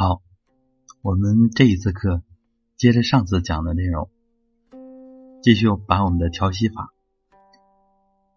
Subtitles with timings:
[0.00, 0.22] 好，
[1.02, 2.22] 我们这一次课
[2.76, 4.08] 接着上次讲的内容，
[5.42, 6.94] 继续把我们的调息法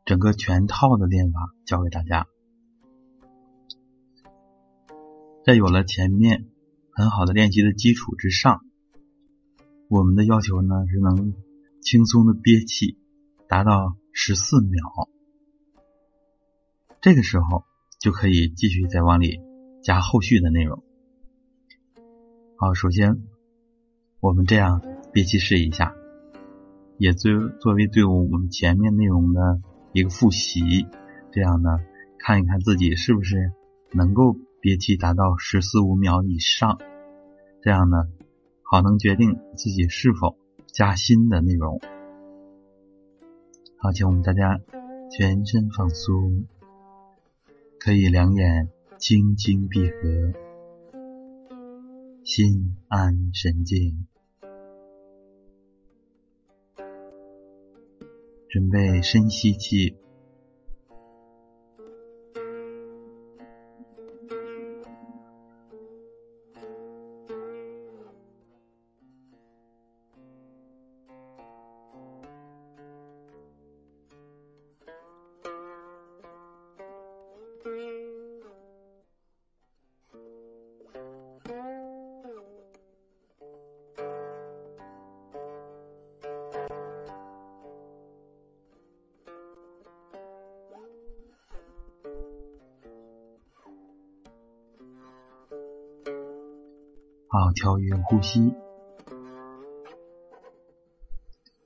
[0.04, 2.26] 整个全套的练法教给大家。
[5.46, 6.48] 在有了前面
[6.94, 8.66] 很好的练习的基础之上，
[9.88, 11.36] 我们的要求呢是能
[11.80, 12.98] 轻松的憋气，
[13.48, 15.08] 达到十四秒。
[17.02, 17.66] 这个时候
[18.00, 19.42] 就可以继续再往里
[19.84, 20.84] 加后续的内容。
[22.62, 23.24] 好，首先
[24.20, 25.96] 我们这样憋气试一下，
[27.00, 29.60] 也作作为对我们前面内容的
[29.94, 30.86] 一个复习。
[31.32, 31.80] 这样呢，
[32.20, 33.52] 看一看自己是不是
[33.94, 36.78] 能够憋气达到十四五秒以上。
[37.64, 37.98] 这样呢，
[38.62, 40.38] 好能决定自己是否
[40.68, 41.82] 加新的内容。
[43.78, 44.60] 好，请我们大家
[45.10, 46.46] 全身放松。
[47.80, 49.98] 可以两眼轻轻闭合，
[52.34, 54.08] 心安神静，
[58.48, 59.98] 准备深吸气。
[97.34, 98.54] 好，调匀呼吸。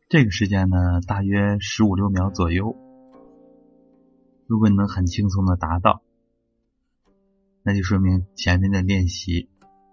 [0.08, 2.76] 这个时间呢，大约十五六秒左右。
[4.46, 6.04] 如果你能很轻松的达到，
[7.64, 9.50] 那就说明前面的练习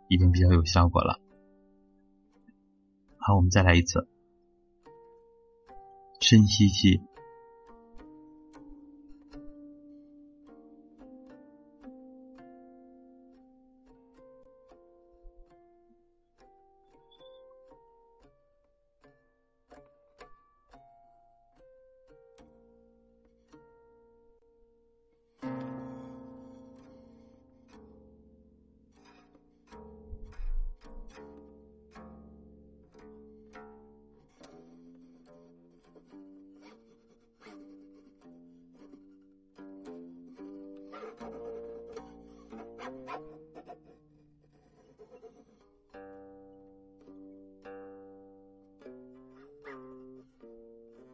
[0.08, 1.18] 已经比较有效果了。
[3.16, 4.06] 好，我们再来一次，
[6.20, 7.00] 深吸气。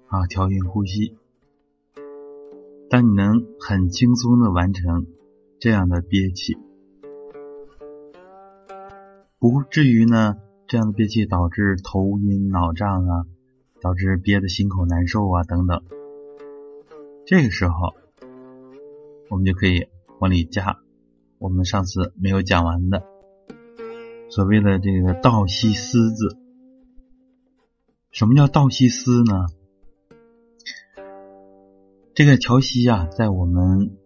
[0.09, 1.17] 啊，调匀呼吸。
[2.89, 5.07] 当你能很轻松的完成
[5.61, 6.57] 这样的憋气，
[9.39, 13.27] 不至于呢这样的憋气导致头晕脑胀啊，
[13.83, 15.83] 导致憋的心口难受啊等等。
[17.27, 17.95] 这个时候，
[19.29, 19.89] 我们就可以
[20.21, 20.81] 往里加
[21.39, 23.05] 我们上次没有讲完的
[24.29, 26.37] 所谓的这个倒吸丝字。
[28.11, 29.47] 什么叫倒吸丝呢？
[32.15, 33.97] 这个调息啊，在我们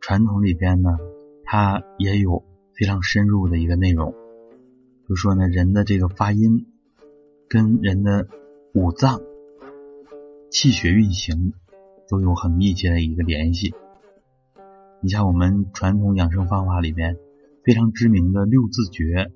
[0.00, 0.98] 传统里边呢，
[1.44, 4.12] 它也有非常深入的一个内容。
[5.08, 6.66] 就说呢，人的这个发音
[7.48, 8.26] 跟人的
[8.74, 9.20] 五脏、
[10.50, 11.52] 气血运行
[12.08, 13.72] 都有很密切的一个联系。
[15.02, 17.16] 你像我们传统养生方法里边
[17.64, 19.32] 非常知名的六字诀：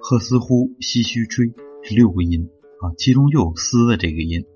[0.00, 2.48] 喝丝呼，吸虚吹，是六个音
[2.80, 4.46] 啊，其中就有丝的这个音。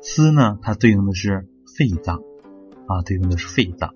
[0.00, 2.22] 丝呢，它对应的是肺脏
[2.86, 3.94] 啊，对应的是肺脏。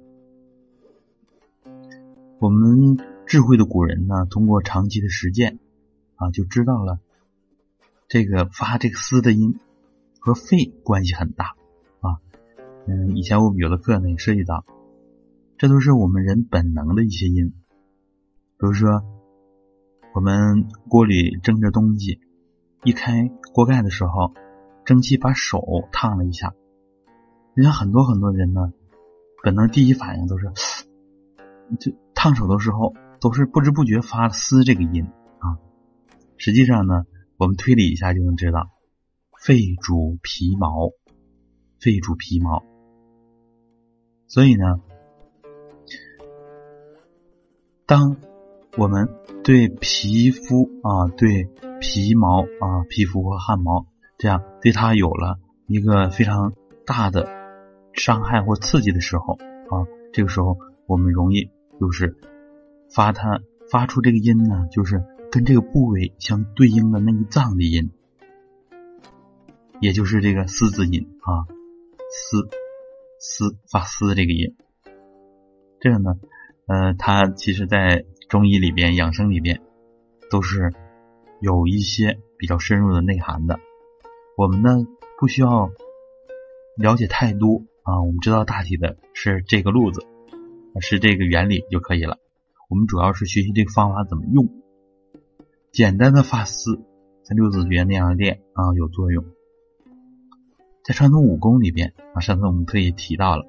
[2.39, 5.59] 我们智慧的古人呢，通过长期的实践
[6.17, 7.01] 啊，就知道了
[8.09, 9.59] 这个发这个丝的音
[10.21, 11.56] 和肺关系很大。
[12.87, 14.65] 嗯，以前我们有的课呢也涉及到，
[15.59, 17.53] 这都是我们人本能的一些音，
[18.59, 19.03] 比如说
[20.15, 22.21] 我们锅里蒸着东西，
[22.85, 24.35] 一开锅盖的时候。
[24.87, 25.61] 蒸汽把手
[25.91, 26.55] 烫了一下，
[27.56, 28.73] 你像很多很多人呢，
[29.43, 30.47] 本能第一反应都是，
[31.81, 35.09] 就烫手的时候都是不知不觉发嘶这个音
[35.41, 35.59] 啊。
[36.37, 37.05] 实际上呢，
[37.37, 38.71] 我们推理一下就能知道，
[39.43, 40.93] 肺主皮毛，
[41.81, 42.62] 肺主皮毛，
[44.28, 44.81] 所以呢，
[47.87, 48.17] 当
[48.76, 49.08] 我们
[49.44, 51.49] 对皮肤啊，对
[51.81, 53.87] 皮毛啊，皮肤和汗毛。
[54.19, 56.55] 这样对它有了一个非常
[56.87, 57.28] 大的
[57.93, 60.56] 伤害或刺激的时候啊，这个时候
[60.87, 62.17] 我们容易就是
[62.90, 67.90] 发它发出这个音呢，就是跟这个部位相对应的那一脏的音，
[69.81, 71.44] 也就是这个嘶字音啊，
[72.08, 72.49] 嘶
[73.19, 74.57] 丝发丝这个音。
[75.81, 76.19] 这个呢，
[76.67, 79.63] 呃，它其实在中医里边、养生里边
[80.31, 80.73] 都是
[81.41, 83.61] 有一些比较深入的内涵的。
[84.37, 84.87] 我们呢
[85.19, 85.71] 不需要
[86.77, 90.05] 了解太多啊，我们知道大体的是这个路子，
[90.81, 92.19] 是这个原理就可以了。
[92.69, 94.49] 我们主要是学习这个方法怎么用，
[95.71, 96.83] 简单的发丝
[97.23, 99.25] 在六字诀那样练啊有作用。
[100.87, 103.44] 在传统武功里边啊，上次我们特意提到了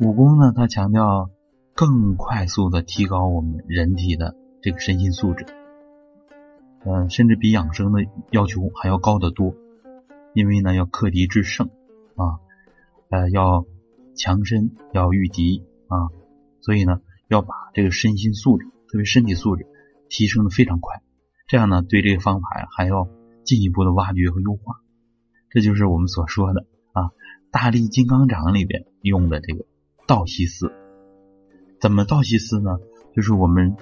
[0.00, 1.30] 武功呢，它强调
[1.76, 5.46] 更快速的提高我们人体的这个身心素质。
[6.84, 8.00] 嗯，甚至比养生的
[8.32, 9.54] 要求还要高得多，
[10.34, 11.70] 因为呢要克敌制胜
[12.16, 12.42] 啊，
[13.08, 13.64] 呃要
[14.16, 16.10] 强身要御敌啊，
[16.62, 19.68] 所以呢要把这个身心素质，特别身体素质
[20.08, 21.00] 提升的非常快，
[21.46, 23.08] 这样呢对这个方法呀还要
[23.44, 24.80] 进一步的挖掘和优化，
[25.56, 27.08] 这就是我们所说的啊
[27.50, 29.64] 大力金刚掌里边用的这个
[30.06, 30.70] 倒吸丝，
[31.80, 32.78] 怎么倒吸丝呢？
[33.14, 33.74] 就是我们。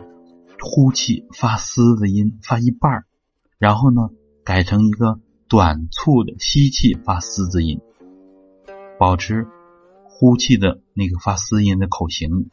[0.66, 3.04] 呼气发嘶的音发一半
[3.58, 4.08] 然后呢
[4.44, 7.80] 改成一个短促的吸气发嘶字音，
[8.98, 9.46] 保持
[10.04, 12.48] 呼气的那个发嘶音的口型。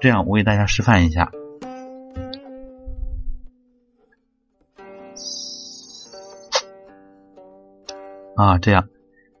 [0.00, 1.32] 这样我给大家示范一下
[8.36, 8.88] 啊，这样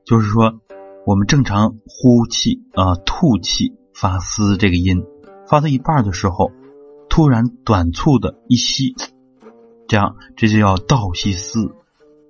[0.04, 0.60] 就是说
[1.06, 5.04] 我们正常呼气啊吐气发嘶这个音。
[5.48, 6.50] 发到一半的时候，
[7.10, 8.94] 突然短促的一吸，
[9.86, 11.74] 这样这就叫倒吸嘶，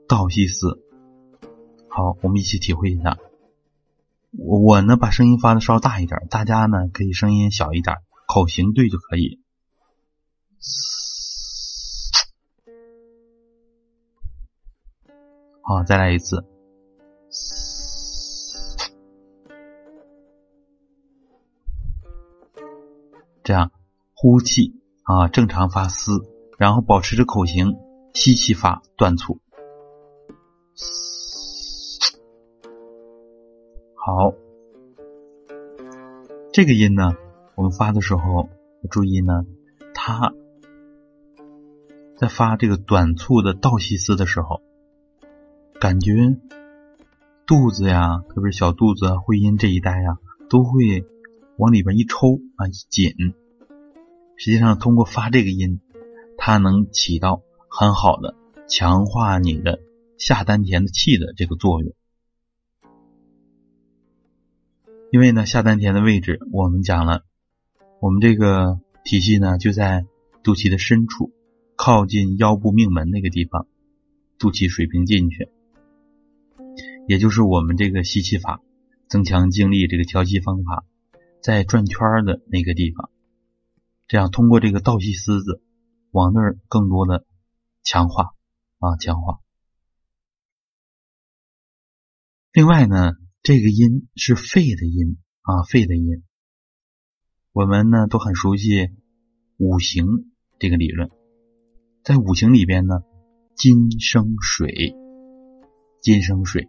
[0.09, 0.83] 倒吸嘶。
[1.89, 3.19] 好，我们一起体会一下。
[4.33, 9.41] 我我呢把声音发的稍大一点，大家呢可以声音小一点，口型对就可以。
[15.61, 16.45] 好，再来一次。
[23.43, 23.73] 这样
[24.15, 26.13] 呼气啊，正常发嘶，
[26.59, 27.77] 然后保持着口型，
[28.15, 29.41] 吸气发断促。
[33.95, 34.33] 好，
[36.53, 37.15] 这个音呢，
[37.57, 38.49] 我们发的时候
[38.91, 39.45] 注意呢，
[39.95, 40.33] 它
[42.17, 44.61] 在发这个短促的倒吸丝的时候，
[45.81, 46.13] 感觉
[47.47, 50.19] 肚子呀，特别是小肚子、会阴这一带呀，
[50.49, 51.05] 都会。
[51.59, 53.35] 往里边一抽啊，一紧，
[54.37, 55.81] 实际上通过发这个音，
[56.39, 58.35] 它能起到很好的
[58.67, 59.79] 强化你的
[60.17, 61.93] 下丹田的气的这个作用。
[65.13, 67.23] 因为呢，下丹田的位置我们讲了，
[68.01, 70.07] 我们这个体系呢就在
[70.43, 71.31] 肚脐的深处，
[71.77, 73.67] 靠近腰部命门那个地方，
[74.39, 75.51] 肚脐水平进去，
[77.09, 78.61] 也就是我们这个吸气法、
[79.09, 80.85] 增强精力这个调息方法。
[81.43, 83.11] 在转圈的那个地方，
[84.07, 85.61] 这样通过这个倒吸丝子
[86.13, 87.27] 往那儿更多的
[87.83, 88.35] 强化
[88.79, 89.41] 啊强化。
[92.53, 96.23] 另外呢，这个音是肺的音啊肺的音，
[97.51, 98.91] 我们呢都很熟悉
[99.57, 100.07] 五行
[100.61, 101.11] 这个理论，
[102.05, 103.03] 在五行里边呢，
[103.57, 104.95] 金生水，
[106.01, 106.69] 金生水，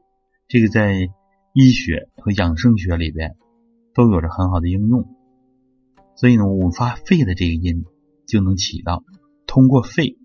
[0.54, 1.10] 这个在
[1.54, 3.36] 医学和养生学里边。
[3.96, 5.06] 都有着很好的应用，
[6.16, 7.86] 所以呢，我们发肺的这个音
[8.26, 9.04] 就能起到
[9.46, 10.18] 通过肺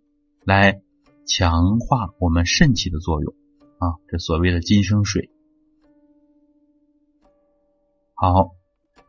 [0.43, 0.81] 来
[1.27, 3.35] 强化我们肾气的作用
[3.77, 5.31] 啊，这所谓的金生水。
[8.15, 8.53] 好，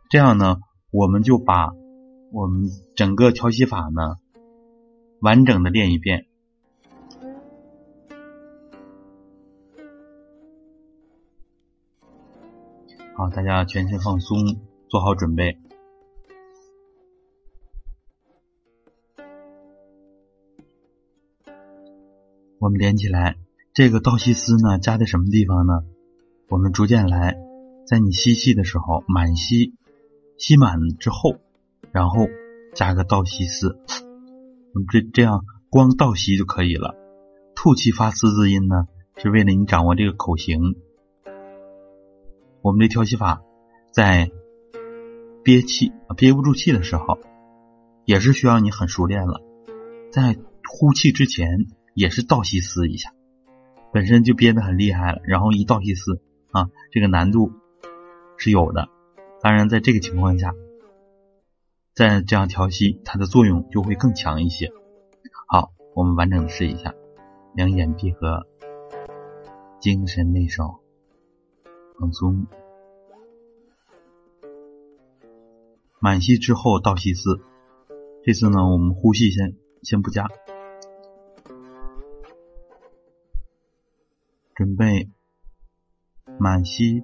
[0.10, 0.58] 这样呢，
[0.92, 1.70] 我们就把
[2.34, 4.18] 我们整个调息法呢
[5.22, 6.28] 完整的练一遍。
[13.20, 15.58] 好，大家全身放松，做好准备。
[22.60, 23.36] 我们连起来，
[23.74, 25.84] 这个倒吸丝呢，加在什么地方呢？
[26.48, 27.38] 我们逐渐来，
[27.86, 29.74] 在你吸气的时候，满吸，
[30.38, 31.36] 吸满之后，
[31.92, 32.26] 然后
[32.74, 33.82] 加个倒吸丝。
[34.90, 36.96] 这这样光倒吸就可以了。
[37.54, 40.78] 吐气发丝字音呢，是为了你掌握这个口型。
[42.62, 43.42] 我们这调息法，
[43.92, 44.32] 在
[45.44, 47.18] 憋气憋不住气的时候，
[48.06, 49.42] 也是需要你很熟练了。
[50.12, 50.38] 在
[50.68, 53.14] 呼气之前，也是倒吸丝一下，
[53.94, 57.52] 本身就憋得很厉害了，然后一倒吸丝啊，这个难度
[58.38, 58.90] 是有的。
[59.42, 60.54] 当然，在这个情况下，
[61.94, 64.72] 再这样调息，它的作用就会更强一些。
[65.48, 66.94] 好，我们完整的试一下，
[67.56, 68.46] 两眼闭合，
[69.80, 70.79] 精神内收，
[72.00, 72.48] 放松。
[76.00, 77.42] 满吸之后倒吸四，
[78.24, 80.28] 这次呢，我们呼吸先先不加，
[84.56, 85.10] 准备
[86.40, 87.04] 满吸。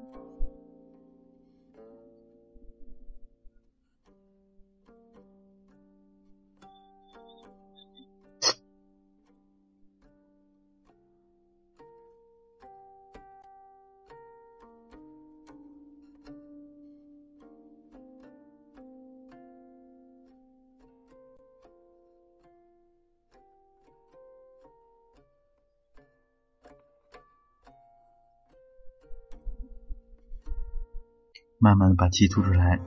[31.66, 32.80] 慢慢的把气吐出来，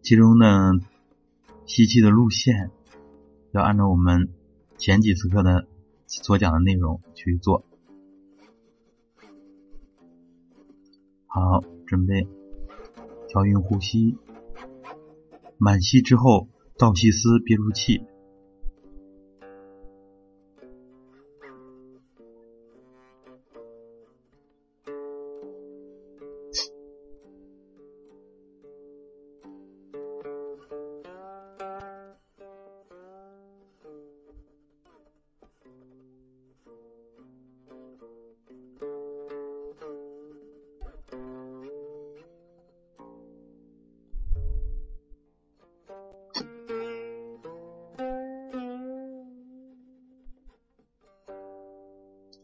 [0.00, 0.72] 其中呢，
[1.66, 2.70] 吸气的路线
[3.52, 4.30] 要按照我们
[4.78, 5.66] 前几次课的
[6.06, 7.66] 所讲的内容去做。
[11.26, 12.26] 好，准备
[13.28, 14.16] 调匀呼吸，
[15.58, 18.06] 满吸之后倒吸丝，憋住气。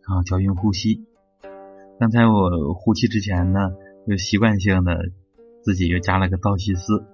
[0.07, 1.07] 啊，调匀呼吸。
[1.99, 3.73] 刚才我呼气之前呢，
[4.07, 5.11] 就习惯性的
[5.63, 7.07] 自己又加了个倒吸丝。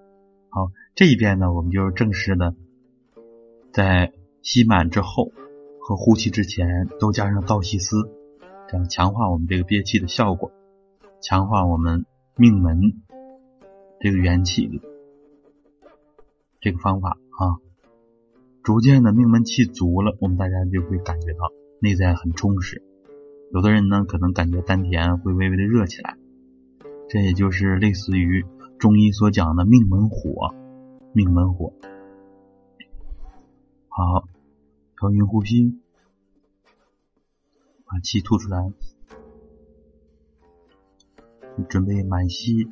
[0.49, 2.55] 好，这一遍呢，我们就是正式的
[3.73, 5.31] 在吸满之后
[5.81, 8.11] 和呼气之前都加上倒吸丝，
[8.69, 10.51] 这样强化我们这个憋气的效果，
[11.21, 12.07] 强化我们
[12.37, 12.81] 命门
[14.01, 14.81] 这个元气
[16.61, 17.63] 这个方法啊，
[18.65, 21.60] 逐渐的命门气足了，我们大家就会感觉到。
[21.81, 22.83] 内在很充实，
[23.53, 26.17] 有的人呢可能感觉丹田会微微的热起来，
[27.09, 28.45] 这也就是类似于
[28.79, 30.55] 中医所讲的命门火，
[31.15, 31.73] 命门火。
[33.89, 34.29] 好，
[34.99, 35.81] 调匀呼吸，
[37.87, 38.73] 把气吐出来，
[41.69, 42.69] 准备满吸。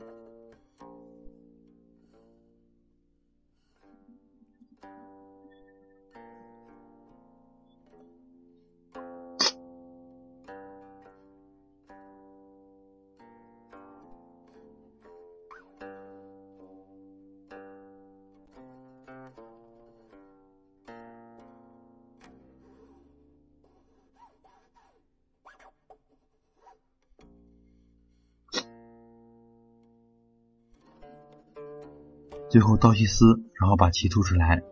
[32.50, 34.62] 最后倒吸丝，然后把气吐出来，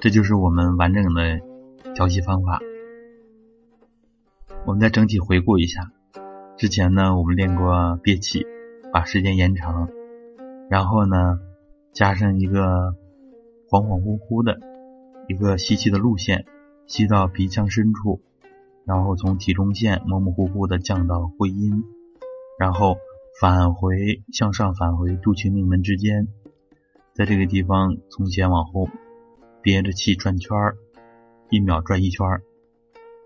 [0.00, 1.40] 这就是我们完整的
[1.94, 2.58] 调息方法。
[4.66, 5.92] 我们再整体回顾一下，
[6.56, 8.44] 之前呢我们练过憋气，
[8.92, 9.88] 把时间延长，
[10.68, 11.38] 然后呢
[11.92, 12.96] 加上一个
[13.70, 14.58] 恍恍惚惚的
[15.28, 16.44] 一个吸气的路线，
[16.88, 18.20] 吸到鼻腔深处，
[18.84, 21.84] 然后从体中线模模糊糊的降到会阴，
[22.58, 22.96] 然后
[23.40, 26.26] 返回向上返回肚脐命门之间。
[27.18, 28.88] 在这个地方从前往后
[29.60, 30.76] 憋着气转圈儿，
[31.50, 32.42] 一秒转一圈儿，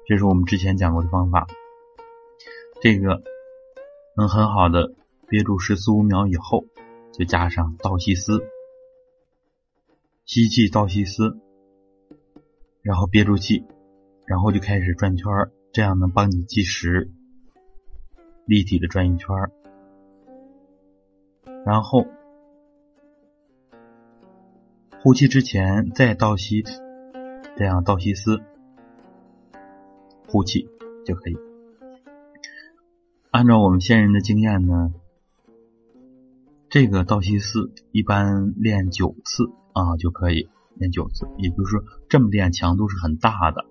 [0.07, 1.47] 这是我们之前讲过的方法。
[2.81, 3.23] 这个
[4.17, 4.95] 能很好的
[5.29, 6.65] 憋住十四五秒以后，
[7.13, 8.43] 就加上倒吸丝，
[10.25, 11.39] 吸气倒吸丝，
[12.81, 13.67] 然后憋住气，
[14.25, 17.11] 然后就开始转圈儿，这样能帮你计时，
[18.47, 19.53] 立体的转一圈儿，
[21.67, 22.07] 然后。
[25.03, 26.63] 呼气之前再倒吸，
[27.57, 28.41] 这样倒吸丝，
[30.29, 30.69] 呼气
[31.05, 31.37] 就可以。
[33.33, 34.95] 按照我们先人的经验呢，
[36.71, 43.65] 这个倒吸丝一般练九次啊就可以练九次，也就是说这么练强度是很大的。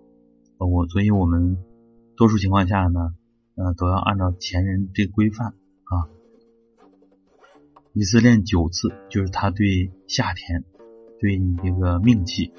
[0.58, 1.58] 我所以我们
[2.18, 3.16] 多数情况下呢，
[3.56, 6.12] 呃都要按照前人这个规范啊，
[7.94, 10.66] 一次练九次，就是他对夏天。
[11.22, 12.52] 对你这个命气，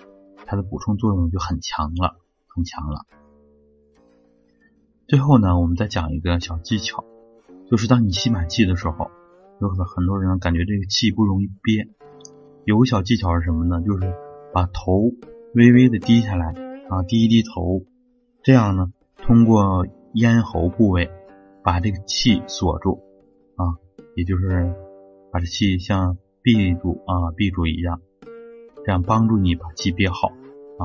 [0.47, 2.15] 它的补充作用就很强了，
[2.47, 3.05] 很强了。
[5.09, 7.05] 最后呢，我们再讲一个小技巧，
[7.69, 9.11] 就是当你吸满气的时候，
[9.61, 11.89] 有很很多人感觉这个气不容易憋。
[12.65, 13.83] 有个小技巧是什么呢？
[13.83, 14.15] 就是
[14.55, 15.11] 把头
[15.57, 16.55] 微微的低下来
[16.89, 17.83] 啊，低一低头，
[18.45, 21.11] 这样呢，通过咽喉部位
[21.65, 23.03] 把这个气锁住
[23.57, 23.75] 啊，
[24.15, 24.73] 也就是
[25.33, 28.01] 把这气像闭住啊闭住一样，
[28.85, 30.29] 这样帮助你把气憋好
[30.79, 30.83] 啊。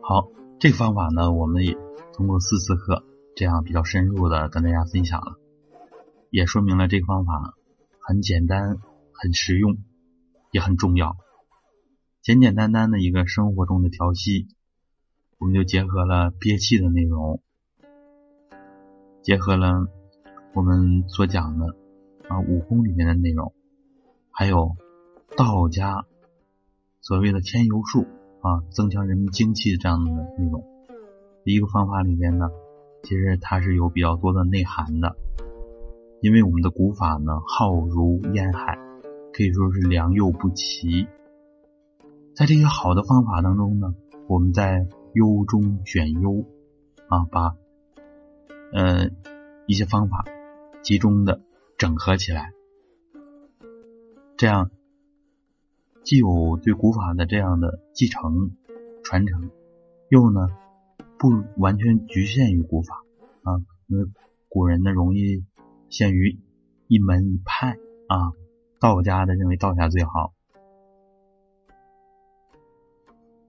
[0.00, 1.76] 好，这个方法呢，我们也
[2.12, 5.38] 通过四次课这样比较深入的跟大家分享了，
[6.30, 7.54] 也说明了这个方法
[8.00, 8.78] 很简单。
[9.18, 9.78] 很实用，
[10.50, 11.16] 也很重要。
[12.20, 14.46] 简简单单的一个生活中的调息，
[15.38, 17.40] 我们就结合了憋气的内容，
[19.22, 19.88] 结合了
[20.52, 21.74] 我们所讲的
[22.28, 23.54] 啊武功里面的内容，
[24.30, 24.76] 还有
[25.34, 26.04] 道家
[27.00, 28.06] 所谓的添油术
[28.42, 30.62] 啊，增强人们精气这样的内容。
[31.44, 32.48] 一个方法里边呢，
[33.02, 35.16] 其实它是有比较多的内涵的，
[36.20, 38.78] 因为我们的古法呢，浩如烟海。
[39.32, 41.06] 可以说是良莠不齐，
[42.34, 43.94] 在这些好的方法当中呢，
[44.28, 46.42] 我们在优中选优
[47.08, 47.54] 啊，把
[48.72, 49.10] 呃
[49.66, 50.24] 一些方法
[50.80, 51.42] 集中的
[51.76, 52.54] 整合起来，
[54.38, 54.70] 这样
[56.06, 58.52] 既有对古法的这样的继承
[59.02, 59.50] 传承，
[60.08, 60.46] 又呢
[61.18, 63.02] 不完全局限于古法
[63.42, 63.58] 啊，
[63.88, 64.06] 因为
[64.48, 65.44] 古人呢容易
[65.90, 66.38] 限于
[66.86, 68.30] 一门一派啊。
[68.78, 70.32] 道家的认为道家最好，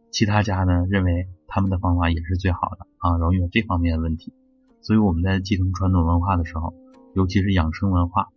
[0.10, 4.34] 其他家呢认为他们的方法也是最好的啊，容易有这方面的问题。
[4.82, 6.74] 所以我们在继承传统文化的时候，
[7.14, 8.30] 尤其是养生文化，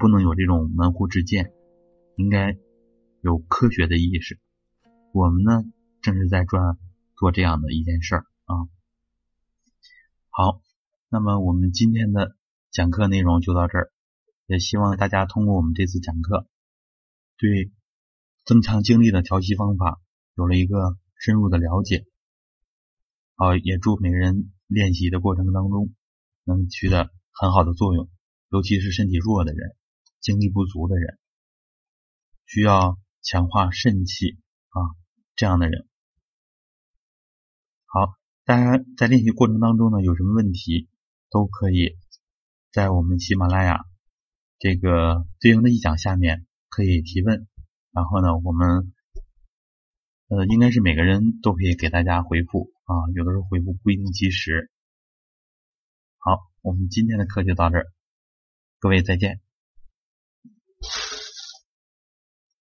[0.00, 1.52] 不能有这种门户之见，
[2.16, 2.56] 应该
[3.22, 4.40] 有科学的意识。
[5.12, 5.62] 我们呢
[6.00, 6.76] 正是在专
[7.16, 8.68] 做这样的一件事儿啊。
[10.28, 10.60] 好，
[11.08, 12.36] 那么我们今天的
[12.72, 13.92] 讲课内容就到这儿。
[14.46, 16.46] 也希望大家通过我们这次讲课，
[17.38, 17.70] 对
[18.44, 20.00] 增强精力的调息方法
[20.34, 22.04] 有了一个深入的了解。
[23.36, 25.94] 好，也祝每个人练习的过程当中
[26.44, 28.10] 能取得很好的作用，
[28.50, 29.76] 尤其是身体弱的人、
[30.20, 31.18] 精力不足的人，
[32.46, 34.94] 需要强化肾气啊
[35.36, 35.88] 这样的人。
[37.86, 40.88] 好，大家在练习过程当中呢，有什么问题
[41.30, 41.96] 都可以
[42.70, 43.84] 在我们喜马拉雅。
[44.58, 47.48] 这个对应的一讲下面可以提问，
[47.90, 48.92] 然后呢，我们
[50.28, 54.70] 呃应该是每个人都可以给大家回复啊，有的时候回复不一定及时。
[56.18, 57.92] 好，我们今天的课就到这儿，
[58.78, 59.40] 各位再见。